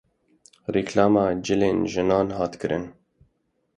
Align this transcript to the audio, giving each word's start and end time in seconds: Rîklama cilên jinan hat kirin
Rîklama 0.73 1.25
cilên 1.45 1.79
jinan 1.91 2.27
hat 2.37 2.53
kirin 2.61 2.85